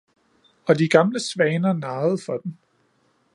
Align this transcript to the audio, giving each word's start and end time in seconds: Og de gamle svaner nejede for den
Og 0.67 0.79
de 0.79 0.87
gamle 0.89 1.19
svaner 1.19 1.73
nejede 1.73 2.17
for 2.25 2.37
den 2.37 2.59